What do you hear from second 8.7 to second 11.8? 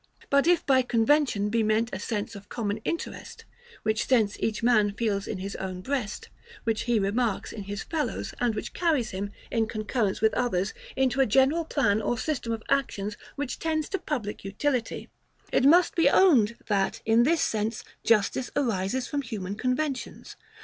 carries him, in concurrence with others, into a general